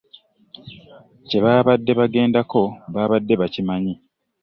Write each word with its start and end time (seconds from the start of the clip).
Kye 1.27 1.39
baabadde 1.45 1.91
bagendako 1.99 2.61
baabadde 2.93 3.33
bakimanyi? 3.41 3.93